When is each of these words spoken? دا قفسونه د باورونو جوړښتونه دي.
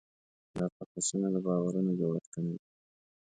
دا 0.57 0.65
قفسونه 0.75 1.27
د 1.33 1.37
باورونو 1.45 1.91
جوړښتونه 1.99 2.51
دي. 2.57 2.65